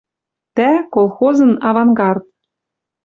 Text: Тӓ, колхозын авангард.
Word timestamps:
Тӓ, 0.55 0.71
колхозын 0.93 1.53
авангард. 1.67 2.23